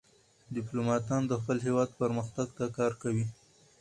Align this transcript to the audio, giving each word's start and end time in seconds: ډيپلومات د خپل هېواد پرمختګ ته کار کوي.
ډيپلومات 0.55 1.03
د 1.29 1.33
خپل 1.41 1.57
هېواد 1.67 1.89
پرمختګ 2.01 2.47
ته 2.57 2.65
کار 2.77 2.91
کوي. 3.01 3.25